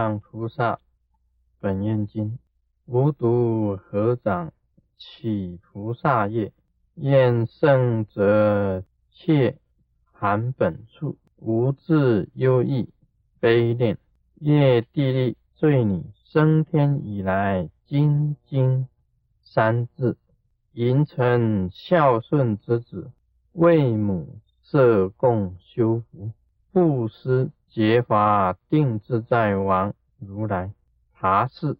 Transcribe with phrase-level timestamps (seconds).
[0.00, 0.80] 上菩萨
[1.58, 2.38] 本愿经，
[2.86, 4.50] 无独合掌
[4.96, 6.54] 起菩萨业，
[6.94, 9.58] 愿圣者切
[10.10, 12.88] 含本处，无自忧异
[13.40, 13.98] 悲念，
[14.36, 18.88] 业地利罪女升天以来，精经
[19.42, 20.16] 三字，
[20.72, 23.10] 迎成孝顺之子，
[23.52, 26.30] 为母设供修福，
[26.72, 27.50] 布施。
[27.70, 30.72] 结法定自在王如来
[31.14, 31.76] 茶室，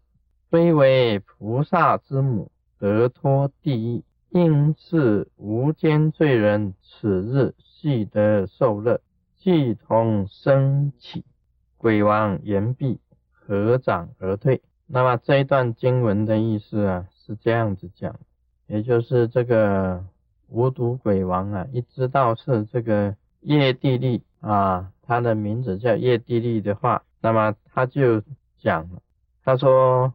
[0.49, 6.75] 非为菩萨之母，得脱地狱，应是无间罪人。
[6.81, 9.01] 此日系得受乐，
[9.37, 11.25] 系同升起。
[11.77, 13.01] 鬼王言毕，
[13.33, 14.63] 合掌而退。
[14.87, 18.15] 那么这一段经文的意思啊，是这样子讲，
[18.67, 20.05] 也就是这个
[20.49, 24.93] 无毒鬼王啊，一知道是这个业地利啊。
[25.03, 28.23] 他的名字叫叶地利的话，那么他就
[28.61, 28.89] 讲，
[29.45, 30.15] 他说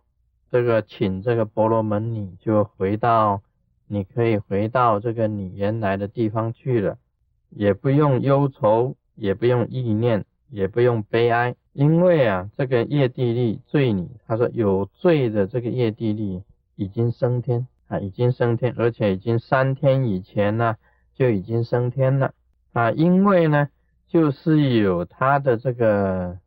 [0.49, 3.41] 这个请这个婆罗门女就回到，
[3.87, 6.97] 你可以回到这个你原来的地方去了，
[7.49, 16.41] 也不用忧愁，也不用意念，也不用悲哀，因为啊这个叶地利罪女，他说有罪的这个叶地利
[16.77, 20.77] 已经升天啊，已经升天，而且已经三天以前呢
[21.15, 22.33] 就已经升天了
[22.71, 23.67] 啊，因为呢。
[24.15, 26.37] 就是有他的这个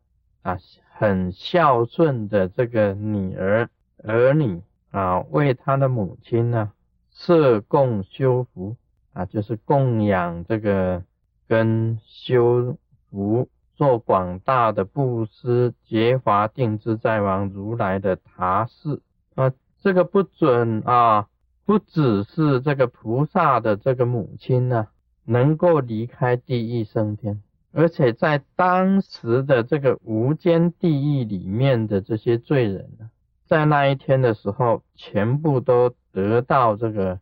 [0.41, 0.57] 啊
[0.97, 3.69] 很孝顺的这个女儿
[4.03, 6.71] 儿女啊，为他的母亲呢
[7.11, 8.75] 设供修福
[9.13, 11.03] 啊，就是供养这个
[11.47, 12.75] 跟修
[13.11, 19.03] 福做广大的布施，结华定自在王如来的塔寺
[19.35, 21.27] 啊，这个不准啊，
[21.67, 24.87] 不只是这个菩萨的这个母亲呢，
[25.23, 27.43] 能够离开地狱升天。
[27.71, 33.11] 而且在当时的这个无间地狱里面的这些罪人呢，
[33.45, 37.19] 在那一天的时候，全部都得到这个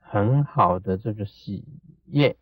[0.00, 1.64] 很好的这个喜
[2.06, 2.36] 悦，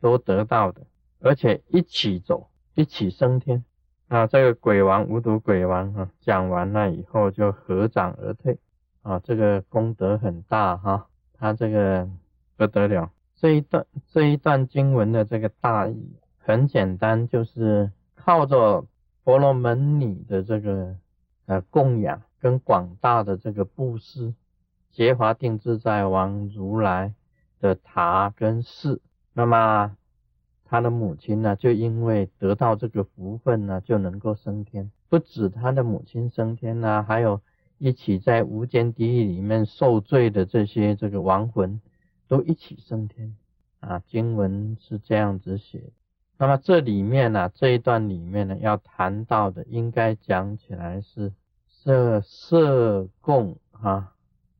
[0.00, 0.82] 都得到的，
[1.20, 3.64] 而且一起走，一起升天。
[4.08, 8.58] 啊，这个鬼王无毒鬼王啊，讲完了以后就合掌而退。
[9.02, 12.10] 啊，这个功德很大哈，他这个
[12.56, 13.12] 不得了。
[13.36, 16.16] 这一段这一段经文的这个大意。
[16.42, 18.86] 很简单，就是靠着
[19.22, 20.96] 婆罗门女的这个
[21.46, 24.34] 呃供养跟广大的这个布施，
[24.90, 27.14] 结华定自在王如来
[27.60, 29.00] 的塔跟寺，
[29.34, 29.96] 那么
[30.64, 34.90] 他的母亲呢，就因为得到这个福分呢，就能够升天。
[35.08, 37.40] 不止他的母亲升天呐，还有
[37.78, 41.80] 一起在无间地狱里面受罪的这些这个亡魂，
[42.28, 43.36] 都一起升天
[43.80, 44.02] 啊。
[44.06, 45.90] 经文是这样子写的。
[46.40, 51.34] 那么这里面呢，这一段里面呢，要谈到的，应该讲起来是
[51.68, 54.14] 设设供啊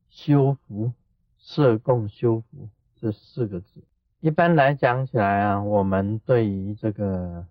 [0.07, 0.91] 修福，
[1.39, 3.81] 设供修福这四个字。
[4.19, 7.47] 一般来讲起来啊，我们对于这个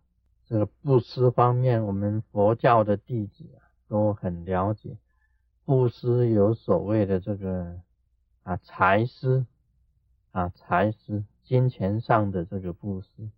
[0.46, 4.96] 这个布施方面，我们佛教的弟子啊都很了解。
[5.64, 7.80] 布施有所谓的这个
[8.44, 9.44] 啊财施
[10.30, 13.28] 啊财施，金钱上的这个布施。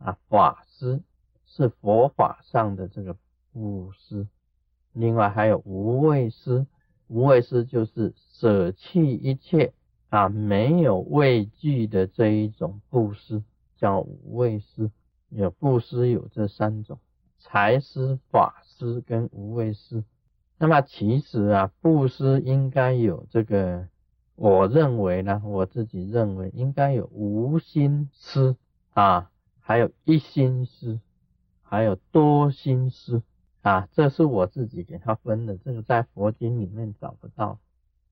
[0.00, 1.00] 啊，法师
[1.46, 3.16] 是佛法上的这个
[3.52, 4.26] 布施，
[4.92, 6.66] 另外还有无畏施，
[7.06, 9.74] 无畏施就是舍弃一切
[10.08, 13.42] 啊，没有畏惧的这一种布施，
[13.76, 14.90] 叫无畏施。
[15.28, 16.98] 有布施有这三种：
[17.38, 20.02] 财施、法施跟无畏施。
[20.58, 23.86] 那么其实啊，布施应该有这个，
[24.34, 28.56] 我认为呢，我自己认为应该有无心施
[28.94, 29.29] 啊。
[29.70, 30.98] 还有一心思，
[31.62, 33.22] 还有多心思
[33.62, 37.60] 啊，这是我自己给他分的，这个在佛经里面找不到，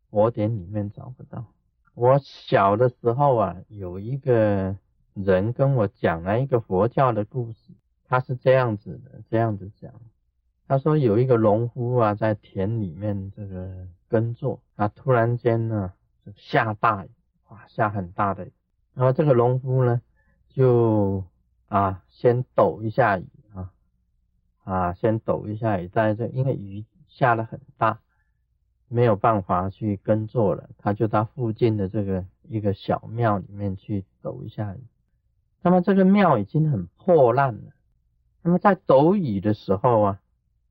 [0.08, 1.46] 佛典里面找不到。
[1.94, 4.76] 我小的时候啊，有一个
[5.14, 7.72] 人跟我讲了一个佛教的故事，
[8.04, 9.92] 他是这样子的，这样子讲，
[10.68, 15.92] 他说有一个农夫啊，在田里面这个耕作啊，突然间呢
[16.24, 17.10] 就下大雨，
[17.48, 18.52] 哇，下很大的雨，
[18.94, 20.00] 然后这个农夫呢
[20.46, 21.24] 就。
[21.68, 23.70] 啊，先抖一下雨啊，
[24.64, 28.00] 啊，先抖一下雨，在这因为雨下的很大，
[28.88, 34.80] 没有办法去耕作了，他就到附近的这个一个小庙里面去抖一下雨。
[35.60, 37.72] 那么这个庙已经很破烂了，
[38.40, 40.20] 那么在抖雨的时候啊，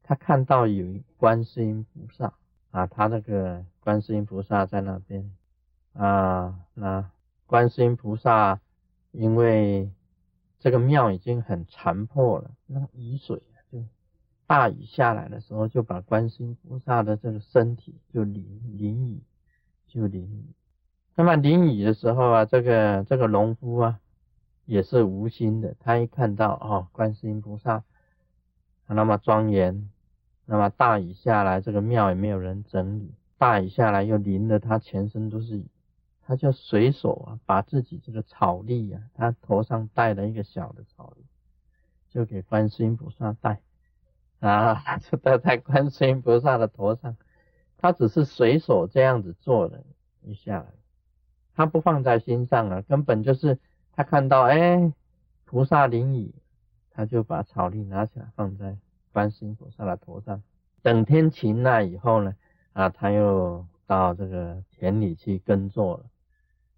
[0.01, 2.33] 他看到有观世音菩萨
[2.71, 5.31] 啊，他那个观世音菩萨在那边
[5.93, 7.11] 啊，那
[7.45, 8.59] 观世音菩萨
[9.11, 9.91] 因为。
[10.59, 13.83] 这个庙已经很残破了，那雨水就
[14.47, 18.43] 大雨下来的时候，就把观世音菩萨的这个身体就淋
[18.75, 19.21] 淋雨，
[19.87, 20.45] 就淋雨。
[21.15, 23.99] 那么淋雨的时候啊，这个这个农夫啊，
[24.65, 25.75] 也是无心的。
[25.79, 27.83] 他一看到哦，观世音菩萨
[28.87, 29.89] 那么庄严，
[30.45, 35.65] 那么大雨下来，这个庙也没有人整理，大雨下来又淋得他全身都是雨。
[36.27, 41.23] 他就随手啊，把自己这个草笠啊，他头上戴了一个小的草笠，
[42.09, 43.61] 就给观世音菩萨戴，
[44.41, 47.15] 啊，就戴在观世音菩萨的头上。
[47.77, 49.85] 他只是随手这样子做了
[50.21, 50.65] 一下，
[51.55, 53.57] 他不放在心上啊，根本就是
[53.93, 54.91] 他看到哎，
[55.45, 56.35] 菩萨临雨，
[56.91, 58.75] 他就把草笠拿起来放在
[59.13, 60.43] 观世音菩萨的头上。
[60.81, 62.35] 等天晴了以后呢，
[62.73, 66.05] 啊，他又到这个田里去耕作了。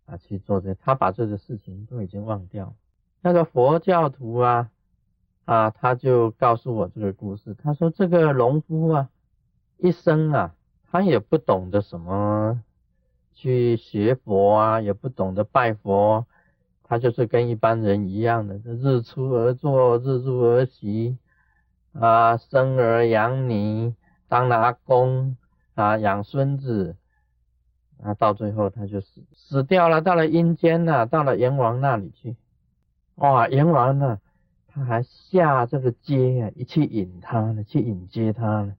[0.10, 2.74] 啊，去做这，他把这个事情都已经忘掉。
[3.22, 4.72] 那个佛教徒啊，
[5.46, 7.54] 啊，他就告诉我这个故事。
[7.54, 9.10] 他说这个农夫啊，
[9.78, 10.56] 一生啊，
[10.90, 12.64] 他也不懂得什么
[13.34, 16.26] 去学佛啊，也不懂得拜佛，
[16.84, 21.18] 他就是跟一般人一样的，日出而作，日入而息，
[21.94, 23.94] 啊，生儿养女，
[24.28, 25.38] 当了阿公，
[25.76, 26.96] 啊，养孙子。
[28.04, 32.36] 啊，到最后他就死死掉了，到了阴间了，到了阎王那里去。
[33.16, 34.20] 哇，阎王呢，
[34.68, 38.76] 他还下这个阶啊，一去引他呢，去引接他呢。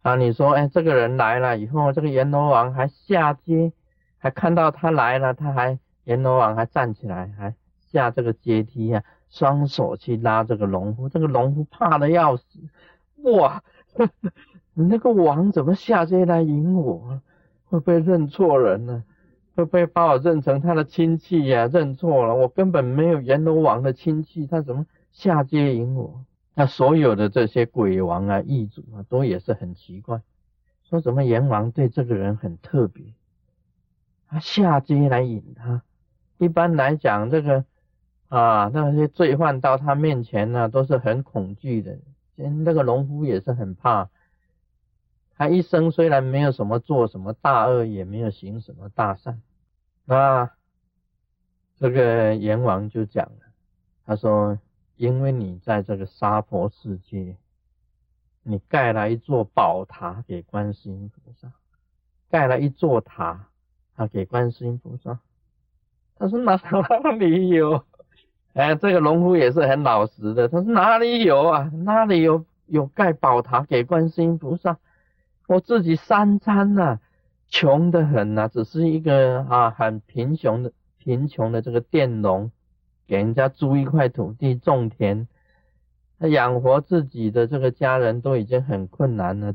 [0.00, 3.72] 啊，你说，哎，这个人来了以后，这个阎罗王还下阶，
[4.16, 7.54] 还看到他来了，他还阎罗王还站起来，还
[7.92, 12.44] 下这个阶梯啊，双手去拉这个农夫，这个农夫怕的要死。
[13.24, 13.62] 哇，
[14.72, 17.20] 你 那个王怎么下阶来引我？
[17.68, 19.04] 会不会认错人呢？
[19.54, 21.66] 会不会把我认成他的亲戚呀？
[21.66, 26.24] 认错了，我根本没有阎罗王的亲戚，他怎么下界引我？
[26.54, 30.20] 那所有的这些鬼王啊、异主啊，都也是很奇怪，
[30.88, 33.04] 说什么阎王对这个人很特别，
[34.28, 35.82] 他下界来引他。
[36.38, 37.64] 一般来讲，这个
[38.28, 41.98] 啊那些罪犯到他面前呢，都是很恐惧的。
[42.36, 44.08] 那个农夫也是很怕。
[45.38, 49.40] 他一生虽然没有什么做什么大恶，也没有行什么大善，
[50.04, 50.50] 那
[51.76, 53.46] 这个阎王就讲了，
[54.04, 54.58] 他说：
[54.96, 57.36] 因为你在这个娑婆世界，
[58.42, 61.52] 你盖了一座宝塔给观世音菩萨，
[62.28, 63.46] 盖了一座塔
[63.94, 65.20] 啊给观世音菩萨。
[66.16, 67.84] 他说哪哪里有？
[68.54, 71.70] 哎，这个农夫也是很老实的，他说哪里有啊？
[71.84, 74.76] 哪里有有盖宝塔给观世音菩萨？
[75.48, 76.98] 我自己三餐呐，
[77.48, 82.52] 穷得很呐，只是一个啊很贫穷的贫穷的这个佃农，
[83.06, 85.26] 给人家租一块土地种田，
[86.18, 89.54] 他养活自己的这个家人都已经很困难了，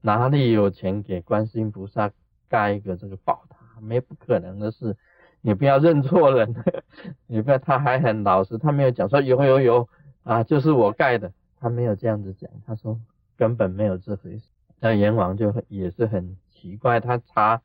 [0.00, 2.10] 哪里有钱给观世音菩萨
[2.48, 3.58] 盖一个这个宝塔？
[3.80, 4.96] 没不可能的事，
[5.40, 6.52] 你不要认错人，
[7.28, 9.88] 你不要他还很老实，他没有讲说有有有
[10.24, 12.98] 啊，就是我盖的，他没有这样子讲，他说
[13.36, 14.48] 根本没有这回事。
[14.80, 17.60] 那阎王就也是很奇怪，他查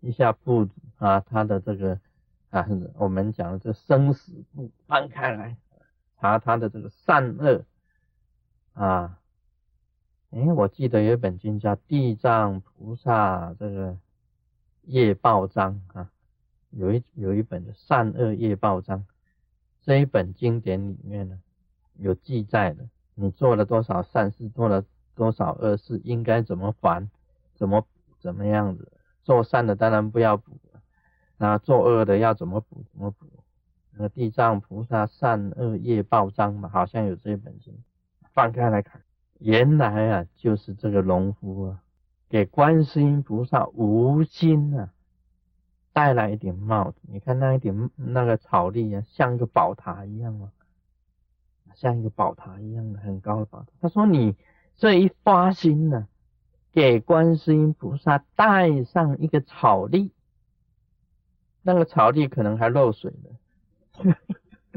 [0.00, 2.00] 一下簿子啊，他的这个
[2.48, 5.58] 啊，我们讲的这生死簿翻开来，
[6.18, 7.62] 查他的这个善恶
[8.72, 9.20] 啊，
[10.30, 13.98] 哎，我记得有一本经叫《地藏菩萨这个
[14.84, 16.10] 业报章》啊，
[16.70, 19.04] 有一有一本的善恶业报章，
[19.82, 21.38] 这一本经典里面呢
[21.98, 24.82] 有记载的，你做了多少善事，做了。
[25.16, 27.08] 多少恶事应该怎么还，
[27.56, 27.84] 怎么
[28.20, 28.92] 怎么样子？
[29.24, 30.52] 做善的当然不要补，
[31.36, 32.84] 那做恶的要怎么补？
[32.92, 33.26] 怎么补？
[33.90, 37.74] 那个地藏菩萨善恶业报章嘛，好像有这一本经，
[38.32, 39.02] 翻开来看，
[39.40, 41.82] 原来啊就是这个农夫啊，
[42.28, 44.92] 给观世音菩萨无心啊
[45.92, 50.52] 戴了一顶帽子，你看那一顶那个草笠啊，像一个宝塔一样啊？
[51.74, 53.66] 像一个宝塔一样的很高的宝塔。
[53.80, 54.36] 他说你。
[54.76, 56.06] 这一发心呢，
[56.72, 60.10] 给观世音菩萨戴上一个草笠，
[61.62, 64.14] 那个草笠可能还漏水了，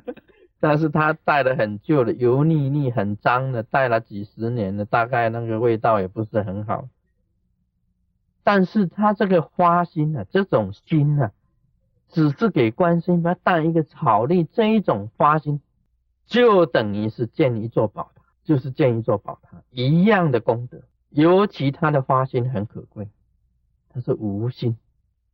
[0.61, 6.87] 但是他戴的很旧的，油腻腻、很脏的，戴了几十年了，大概那个味道也不是很好。
[8.41, 11.31] 但是他这个花心呢，这种心呢，
[12.07, 15.61] 只是给观世音菩萨戴一个草笠，这一种花心，
[16.25, 18.18] 就等于是建一座宝塔。
[18.49, 23.07] 就是建一座宝塔一样的功德，尤其他的发心很可贵，
[23.89, 24.75] 他是无心，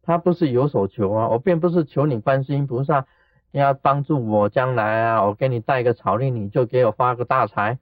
[0.01, 3.07] 他不是有所求啊，我并不是求你观世音菩萨
[3.51, 7.79] 要帮助我将来啊，我给你带个草令，你就给我发个大财，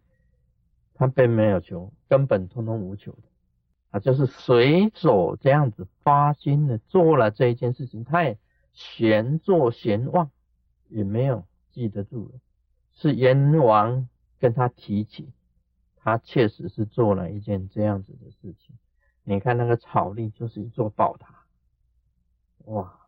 [0.93, 3.23] 他并没有求，根本通通无求的，
[3.89, 8.37] 啊，就是随手这样子发心的做了这一件事情，他也
[8.71, 10.29] 闲坐闲忘，
[10.89, 12.33] 也没有记得住了，
[12.93, 14.07] 是阎王
[14.43, 15.31] 跟他提起，
[15.95, 18.75] 他确实是做了一件这样子的事情。
[19.23, 21.45] 你看那个草立就是一座宝塔，
[22.65, 22.99] 哇，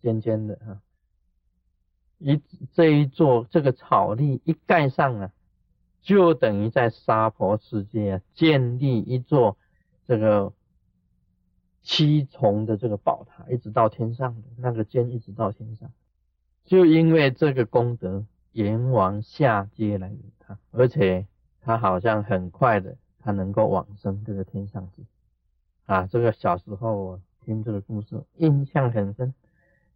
[0.00, 0.82] 尖尖的啊，
[2.18, 5.32] 一这一座这个草立一盖上啊。
[6.00, 9.56] 就等于在娑婆世界啊，建立一座
[10.04, 10.52] 这个
[11.80, 15.92] 七重的这个宝塔，一直到天上的那个尖，一直到天上。
[16.64, 21.26] 就因为这个功德，阎王下界来引他，而且
[21.60, 25.04] 他好像很快的，他能够往生这个天上去。
[25.86, 29.34] 啊，这个小时候我听这个故事，印象很深，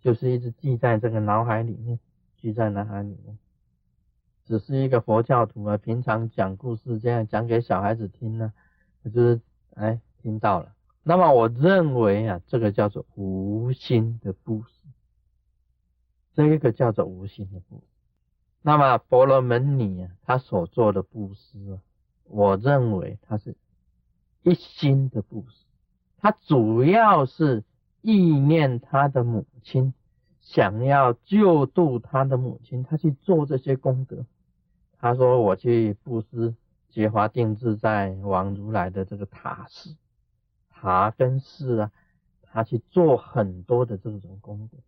[0.01, 1.99] 就是一直记在这个脑海里面，
[2.37, 3.39] 记在脑海里面。
[4.45, 8.53] 只是一个佛教徒啊，平常讲故事这样讲给小孩子听呢，
[9.05, 9.41] 就是
[9.75, 10.73] 哎听到了。
[11.03, 14.89] 那么我认为啊，这个叫做无心的布施，
[16.33, 17.96] 这一个叫做无心的布施。
[18.67, 21.79] 那么婆罗门女啊，她所做的布施啊，
[22.25, 23.55] 我认为她是
[24.43, 25.65] 一心的布施，
[26.19, 27.63] 她主要是
[28.03, 29.95] 意念她的母亲，
[30.41, 34.27] 想要救度她的母亲，她去做这些功德。
[34.99, 36.57] 他说：“我去布施，
[36.89, 39.95] 结华定自在王如来的这个塔寺，
[40.71, 41.93] 塔跟寺啊，
[42.43, 44.79] 他去做很多的这种功德。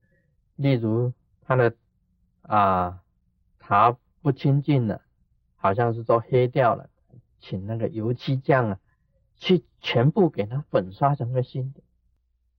[0.57, 1.75] 例如他的
[2.43, 3.05] 啊
[3.69, 5.03] 塔不清净了，
[5.57, 6.89] 好像是都黑掉了，
[7.39, 8.81] 请那个油漆匠啊，
[9.37, 11.81] 去全部给他粉刷成个新的。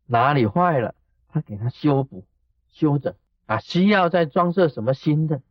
[0.06, 0.94] 哪里坏了，
[1.28, 2.26] 他给他修补、
[2.68, 3.16] 修整
[3.48, 5.42] 啊，需要再装设什么新的。”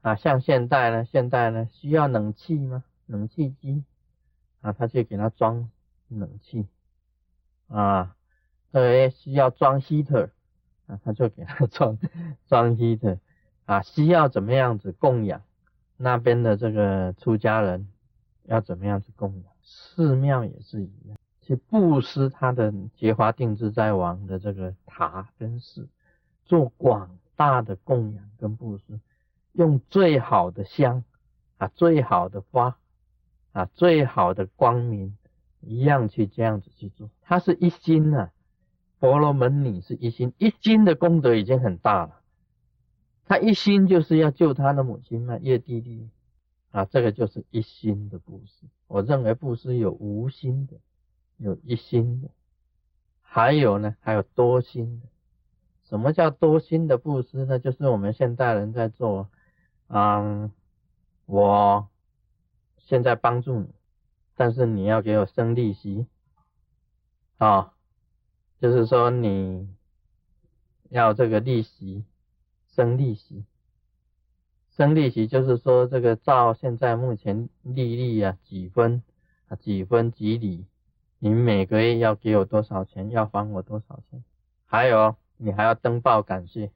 [0.00, 2.82] 啊，像现代呢，现代呢需要冷气吗？
[3.04, 3.84] 冷气机
[4.62, 5.70] 啊，他就给他装
[6.08, 6.66] 冷气
[7.68, 8.16] 啊，
[8.70, 10.30] 呃，需要装 heater
[10.86, 11.98] 啊，他就给他装
[12.48, 13.18] 装 heater
[13.70, 15.42] 啊，需要怎么样子供养
[15.96, 17.86] 那边的这个出家人
[18.46, 19.44] 要怎么样子供养？
[19.62, 25.86] 寺庙也是一样，去布施他的结花定自在王的这个塔跟寺，
[26.44, 28.98] 做广大的供养跟布施。
[29.52, 31.04] 用最好的香
[31.58, 32.76] 啊，最好的花
[33.52, 35.16] 啊，最好的光明，
[35.60, 37.08] 一样去这样子去做。
[37.22, 38.32] 他是一心啊，
[38.98, 42.16] 婆罗门女是一心，一心的功德已经很大了。
[43.30, 46.10] 他一心就是要救他的母亲嘛，叶弟弟
[46.72, 48.66] 啊，这个就是一心的布施。
[48.88, 50.76] 我认为布施有无心的，
[51.36, 52.30] 有一心的，
[53.22, 55.06] 还有呢，还有多心的。
[55.84, 57.60] 什么叫多心的布施呢？
[57.60, 59.28] 就是我们现代人在做。
[59.86, 60.50] 嗯，
[61.26, 61.88] 我
[62.78, 63.68] 现在帮助你，
[64.34, 66.08] 但是你要给我生利息
[67.38, 67.74] 啊，
[68.58, 69.72] 就是说你
[70.88, 72.04] 要这个利息，
[72.70, 73.44] 生利息，
[74.70, 79.02] 生利息就是说这个照现在目前利率啊几分
[79.48, 80.66] 啊几分几厘，
[81.18, 84.24] 你每个月要给我多少钱，要还我多少钱，
[84.64, 86.70] 还有你还要登报感谢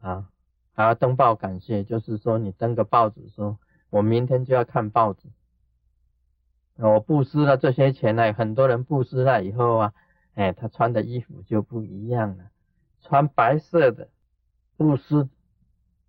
[0.00, 0.30] 啊。
[0.76, 5.28] 还要登报感谢，就是说你登个报纸，说我明天就要看报纸。
[6.74, 9.94] 我布施了这些钱呢，很多人布施了以后啊，
[10.34, 12.50] 哎，他穿的衣服就不一样了，
[13.00, 14.08] 穿白色的
[14.76, 15.28] 布施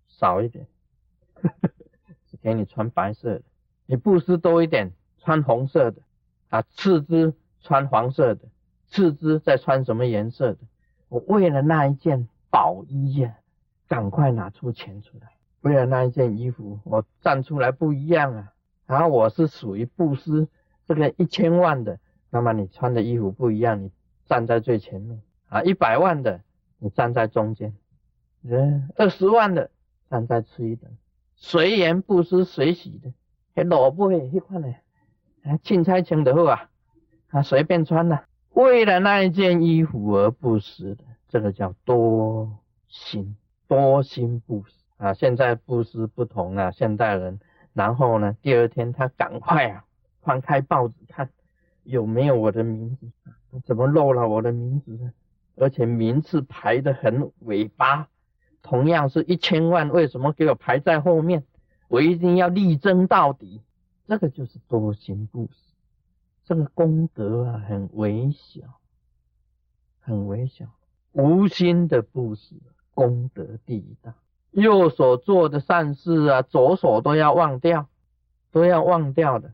[0.08, 0.66] 少一点，
[2.40, 3.42] 给你穿白色的；
[3.86, 6.02] 你布施多一点，穿红色的
[6.48, 8.48] 啊，次之穿黄色的，
[8.86, 10.58] 次之再穿什么颜色的。
[11.08, 13.36] 我为了那一件宝衣呀。
[13.88, 15.28] 赶快拿出钱出来，
[15.60, 18.52] 为了那一件衣服，我站出来不一样啊！
[18.84, 20.48] 然后我是属于布施
[20.86, 23.92] 这个一千万的，那么你穿的衣服不一样，你
[24.24, 25.62] 站在最前面啊！
[25.62, 26.40] 一百万的，
[26.80, 27.76] 你站在中间，
[28.48, 29.70] 嗯，二十万的
[30.08, 30.96] 站在吃一顿，
[31.34, 33.12] 随缘布施随喜的，
[33.54, 34.74] 还萝卜诶，一块呢，
[35.44, 36.70] 啊，青菜青的好啊，
[37.28, 43.36] 啊，随便穿的，为了那一件衣服而不施的，这个叫多心。
[43.68, 45.12] 多心不施啊！
[45.12, 47.40] 现在布施不同啊，现代人。
[47.72, 49.84] 然后呢，第二天他赶快啊，
[50.22, 51.28] 翻开报纸看
[51.82, 53.10] 有没有我的名字，
[53.64, 55.12] 怎么漏了我的名字呢？
[55.56, 58.08] 而且名次排得很尾巴，
[58.66, 61.44] 同样是一千万，为什么给我排在后面？
[61.88, 63.62] 我一定要力争到底。
[64.08, 65.72] 这个就是多心布施，
[66.44, 68.62] 这个功德啊，很微小，
[70.00, 70.66] 很微小，
[71.12, 72.56] 无心的布施。
[72.94, 74.14] 功德第一大，
[74.52, 77.88] 右手做的善事啊，左手都要忘掉，
[78.50, 79.52] 都要忘掉的。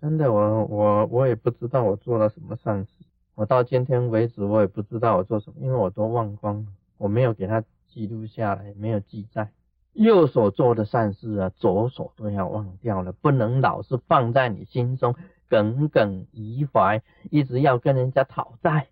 [0.00, 2.88] 真的，我我我也不知道我做了什么善事，
[3.34, 6.66] 我到今天为止我也不知道我做什么，因为我都忘光了，
[6.96, 7.62] 我没有给他
[7.96, 9.48] 记录下来，没有记载。
[9.94, 15.14] 右手做的善事啊，左手都要忘掉了，不能老是放在你心中，
[15.48, 18.88] 耿耿于怀，一直要跟人家讨债，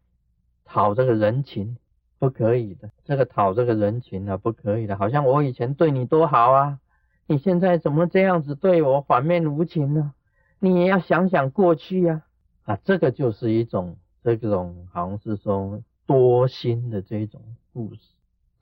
[0.64, 1.76] 讨这个人情，
[2.18, 2.88] 不可以的。
[3.04, 4.96] 这个讨这个人情啊，不可以的。
[4.96, 6.78] 好像我以前对你多好啊，
[7.26, 10.14] 你现在怎么这样子对我，反面无情呢？
[10.58, 12.22] 你也要想想过去呀，
[12.62, 17.42] 啊，这个就是一种这种好像是说多心的这种
[17.74, 18.00] 故事，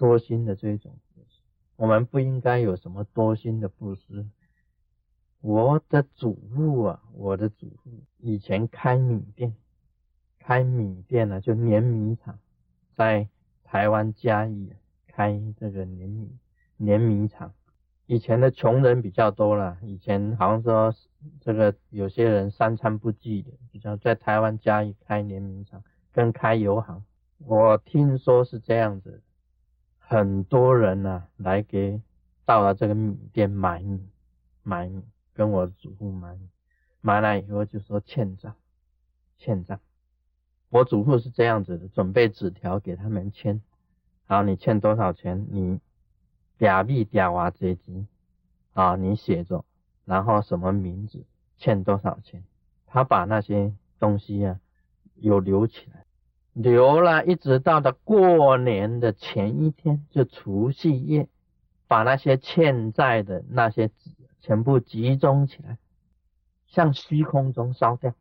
[0.03, 0.99] 多心的这种。
[1.77, 4.27] 我们不应该有什么多心的布施。
[5.41, 9.55] 我的祖父啊，我的祖父以前开米店，
[10.41, 12.41] 开米店呢就碾米厂，
[12.97, 13.29] 在
[13.63, 14.73] 台湾嘉义
[15.07, 16.37] 开这个碾米
[16.77, 17.53] 碾米厂。
[18.07, 20.93] 以前的穷人比较多了，以前好像说
[21.41, 27.05] 这个有些人三餐不继的，比较在台湾嘉义开碾米厂跟开油行，
[27.39, 29.23] 我听说是这样子。
[30.13, 31.99] 很多人呢来给
[32.45, 33.99] 到了这个米店买米，
[34.63, 35.03] 买米
[35.33, 36.51] 跟我祖父买米，
[37.01, 38.55] 买了以后就说欠账，
[39.39, 39.81] 欠账。
[40.69, 43.63] 我祖父是这样子的，准备纸条给他们签，
[44.27, 45.47] 好，你欠多少钱？
[45.51, 45.81] 你
[46.59, 48.07] 嗲币嗲娃这金
[48.75, 49.65] 啊，你写着，
[50.05, 51.25] 然后什么名字，
[51.57, 52.45] 欠多少钱？
[52.85, 54.61] 他把那些东西啊
[55.15, 56.05] 有留起来。
[56.53, 61.27] 留了一直到的过年的前一天，就除夕夜，
[61.89, 65.79] 把那些欠债的那些纸全部集中起来，
[66.67, 68.15] 向虚空中烧掉。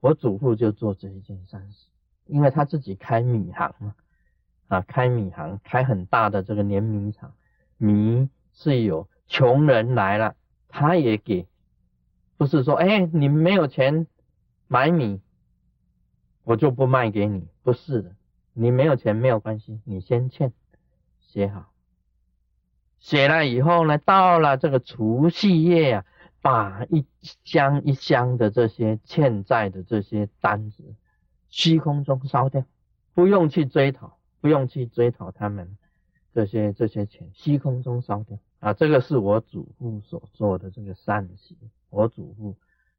[0.00, 1.86] 我祖父就做这一件善事，
[2.26, 3.94] 因为他自己开米行嘛，
[4.68, 7.34] 啊，开米行，开很大的这个碾米厂，
[7.76, 10.36] 米是有穷人来了，
[10.68, 11.46] 他也给，
[12.38, 14.06] 不是说，哎，你没有钱
[14.68, 15.20] 买米。
[16.44, 18.14] 我就不卖给你，不是的，
[18.52, 20.52] 你没有钱没有关系，你先欠，
[21.18, 21.72] 写好，
[22.98, 26.04] 写了以后呢，到了这个除夕夜啊，
[26.42, 30.94] 把一箱一箱的这些欠债的这些单子，
[31.48, 32.62] 虚空中烧掉，
[33.14, 35.78] 不用去追讨，不用去追讨他们
[36.34, 41.56] 这些这些钱，虚空中烧掉啊，这个是我祖父所做的这个善行，
[41.88, 42.54] 我祖父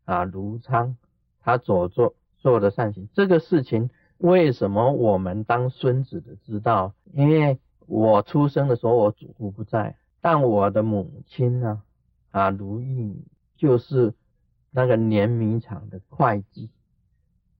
[0.06, 0.98] 啊卢昌
[1.42, 2.16] 他所做。
[2.46, 6.94] 做的善行，这个事情为什么我们当孙子的知道？
[7.12, 11.82] 因为我出生的时候我祖父不在，但我的母亲呢，
[12.30, 13.16] 啊卢玉
[13.58, 14.14] 就是
[14.70, 16.70] 那个碾米厂的会计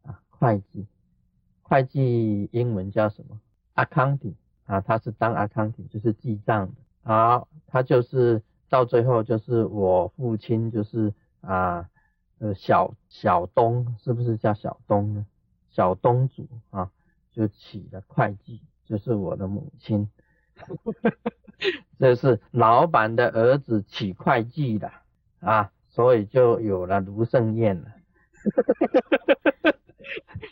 [0.04, 0.86] 啊，会计，
[1.64, 3.42] 会计英文叫什么
[3.74, 4.36] ？accounting
[4.68, 11.90] 啊，他是当 accounting 就是记账的啊，他就是到最后就是我父亲就是啊。
[12.54, 15.26] 小小东是不是叫小东呢？
[15.72, 16.90] 小东主啊，
[17.32, 20.10] 就起了会计，就是我的母亲。
[22.00, 24.92] 这是老板的儿子起会计的
[25.42, 27.88] 啊，所以就有了卢胜燕了。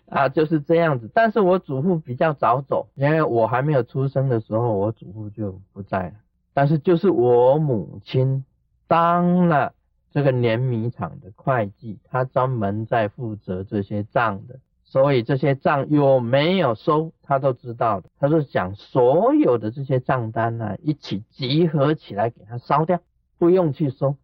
[0.09, 1.09] 啊，就是这样子。
[1.13, 6.15] 但是我祖父比较早走，因为我还没有出生的时候，我祖父就不在了。
[6.53, 8.43] 但是就是我母亲
[8.87, 9.73] 当了。
[10.13, 18.09] 这个碾米厂的会计，他专门在负责这些账的，所以这些账有没有收，他都知道的。
[18.19, 22.99] 他是想所有的这些账单呢，一起集合起来给他烧掉，
[23.39, 24.15] 不用去收，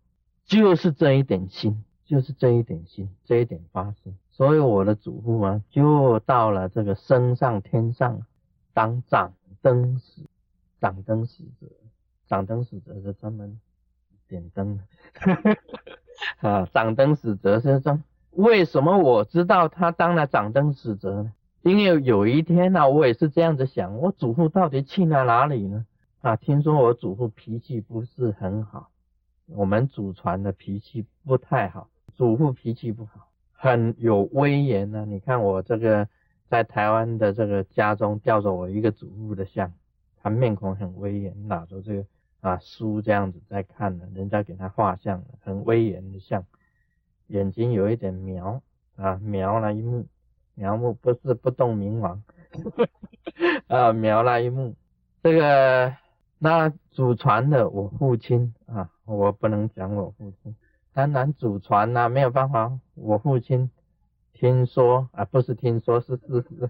[0.46, 4.16] 就是这一点心，就是这一点心，这一点发心。
[4.30, 8.22] 所以我的祖父啊，就到了这个升上天上
[8.74, 10.22] 当掌灯使，
[10.80, 11.66] 掌灯使者，
[12.28, 13.60] 掌灯使者是专门。
[14.30, 14.80] 点灯，
[16.40, 18.00] 啊，掌灯使者是说，
[18.32, 21.34] 为什么我知道他当了掌灯使者呢？
[21.64, 25.86] 因为有一天呢，我也是这样子想，我祖父到底去了哪里呢？
[26.22, 28.90] 啊，听说我祖父脾气不是很好，
[29.48, 35.06] 我们祖传的脾气不太好，祖父脾气不好，很有威严呢。
[35.06, 36.08] 你看我这个
[36.48, 39.74] 在台湾的这个家中吊着我一个祖父的像，
[40.22, 42.06] 他面孔很威严，拿着这个。
[42.42, 46.46] 啊，书这样子在看呢，人家给他画像，很威严的像，
[47.28, 48.62] 眼睛有一点瞄
[48.96, 50.08] 啊，瞄了一目，
[50.56, 52.24] 瞄目不是不动明王，
[53.68, 54.76] 啊，瞄了一目，
[55.22, 55.94] 这个
[56.38, 60.56] 那祖传的我父亲啊，我不能讲我父亲，
[60.94, 63.70] 当然祖传呐，没有办法，我父亲
[64.32, 66.70] 听说啊，不是听说是事实。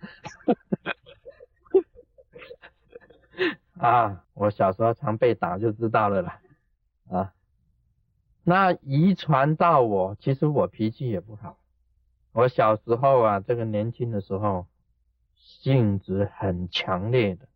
[3.79, 6.39] 啊，我小时候常被打就知道了啦。
[7.09, 7.33] 啊，
[8.43, 11.57] 那遗传到我，其实我脾气也不好。
[12.33, 14.67] 我小时候啊，这个年轻的时候，
[15.33, 17.47] 性子很强烈的，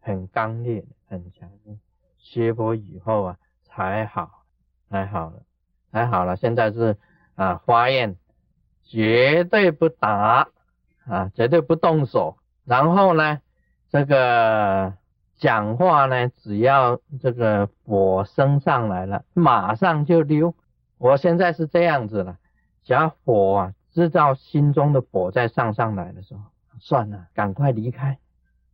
[0.00, 1.78] 很刚烈，很强烈。
[2.18, 4.44] 学佛以后啊，才好，
[4.90, 5.42] 才好了，
[5.92, 6.36] 才好了。
[6.36, 6.98] 现在是
[7.36, 8.16] 啊，发愿
[8.82, 10.48] 绝对不打
[11.06, 12.36] 啊，绝对不动手。
[12.64, 13.40] 然后呢，
[13.88, 14.94] 这个
[15.42, 20.54] 讲话呢，只要这个火升上来了，马上就溜。
[20.98, 22.38] 我现在是这样子了，
[22.84, 23.74] 只要火啊。
[23.92, 26.40] 知道心中的火在上上来的时候，
[26.78, 28.18] 算了，赶快离开，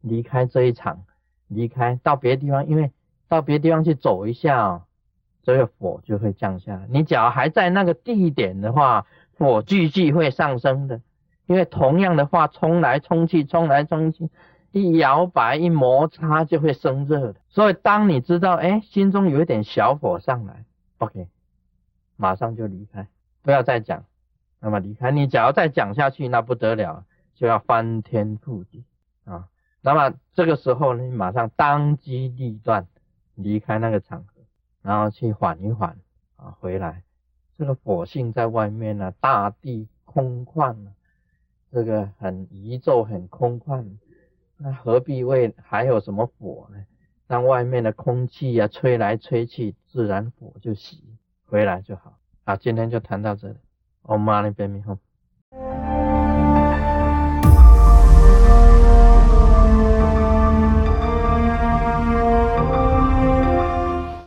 [0.02, 1.04] 离开这一场，
[1.48, 2.92] 离开到别的地方，因为
[3.28, 4.82] 到别的地方去走一下，
[5.42, 6.86] 这个火就会降下来。
[6.90, 9.06] 你只要还在那个地点的话，
[9.38, 11.00] 火继续会上升的，
[11.46, 14.28] 因为同样的话冲来冲去，冲来冲去，
[14.72, 17.40] 一摇摆一摩擦就会生热的。
[17.48, 20.64] 所以当你知道，哎，心中有一点小火上来
[20.98, 21.28] ，OK，
[22.16, 23.08] 马上就离开，
[23.42, 24.04] 不要再讲。
[24.60, 27.04] 那么离开你，假如再讲下去，那不得了，
[27.34, 28.84] 就要翻天覆地
[29.24, 29.48] 啊！
[29.80, 32.88] 那么这个时候，你马上当机立断
[33.36, 34.42] 离开那个场合，
[34.82, 35.96] 然后去缓一缓
[36.34, 37.04] 啊，回来。
[37.56, 40.76] 这个火性在外面呢，大地空旷，
[41.70, 43.84] 这个很宇宙很空旷，
[44.58, 46.84] 那何必为还有什么火呢？
[47.26, 50.98] 让外面的空气呀吹来吹去，自然火就熄，
[51.46, 52.18] 回来就好。
[52.44, 53.56] 好，今天就谈到这里。
[54.02, 54.98] Om Mani Padme Hum